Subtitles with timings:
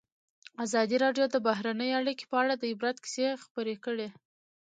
[0.65, 4.09] ازادي راډیو د بهرنۍ اړیکې په اړه د عبرت کیسې خبر کړي.